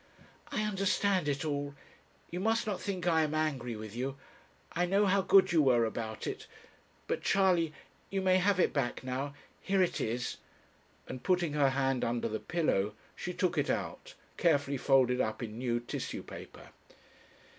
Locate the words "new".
15.59-15.79